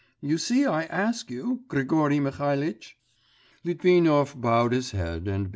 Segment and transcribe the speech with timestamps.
[0.19, 2.97] You see I ask you, Grigory Mihalitch.'
[3.63, 5.49] Litvinov bowed his head and began